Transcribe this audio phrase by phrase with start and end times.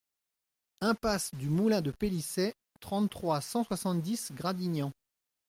[0.81, 4.91] Impasse du Moulin de Pelissey, trente-trois, cent soixante-dix Gradignan